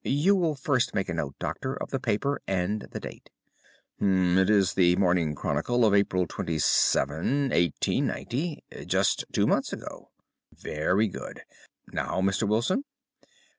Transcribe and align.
You 0.03 0.35
will 0.35 0.55
first 0.55 0.95
make 0.95 1.09
a 1.09 1.13
note, 1.13 1.35
Doctor, 1.37 1.75
of 1.75 1.91
the 1.91 1.99
paper 1.99 2.41
and 2.47 2.87
the 2.91 2.99
date." 2.99 3.29
"It 3.99 4.49
is 4.49 4.73
The 4.73 4.95
Morning 4.95 5.35
Chronicle 5.35 5.85
of 5.85 5.93
April 5.93 6.25
27, 6.25 7.49
1890. 7.51 8.63
Just 8.87 9.25
two 9.31 9.45
months 9.45 9.71
ago." 9.71 10.09
"Very 10.55 11.07
good. 11.07 11.43
Now, 11.93 12.19
Mr. 12.19 12.47
Wilson?" 12.49 12.83